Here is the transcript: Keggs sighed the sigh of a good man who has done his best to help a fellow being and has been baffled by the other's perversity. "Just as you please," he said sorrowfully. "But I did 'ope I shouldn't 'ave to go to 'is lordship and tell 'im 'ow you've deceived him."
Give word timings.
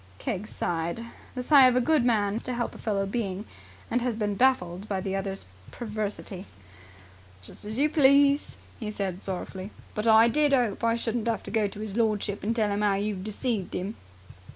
Keggs 0.17 0.49
sighed 0.49 1.05
the 1.35 1.43
sigh 1.43 1.67
of 1.67 1.75
a 1.75 1.79
good 1.79 2.03
man 2.03 2.29
who 2.29 2.31
has 2.31 2.31
done 2.31 2.31
his 2.31 2.33
best 2.39 2.45
to 2.47 2.53
help 2.55 2.73
a 2.73 2.77
fellow 2.79 3.05
being 3.05 3.45
and 3.91 4.01
has 4.01 4.15
been 4.15 4.33
baffled 4.33 4.89
by 4.89 4.99
the 4.99 5.15
other's 5.15 5.45
perversity. 5.69 6.47
"Just 7.43 7.65
as 7.65 7.77
you 7.77 7.87
please," 7.87 8.57
he 8.79 8.89
said 8.89 9.21
sorrowfully. 9.21 9.69
"But 9.93 10.07
I 10.07 10.27
did 10.27 10.55
'ope 10.55 10.83
I 10.83 10.95
shouldn't 10.95 11.27
'ave 11.29 11.43
to 11.43 11.51
go 11.51 11.67
to 11.67 11.81
'is 11.83 11.95
lordship 11.95 12.43
and 12.43 12.55
tell 12.55 12.71
'im 12.71 12.81
'ow 12.81 12.95
you've 12.95 13.23
deceived 13.23 13.75
him." 13.75 13.93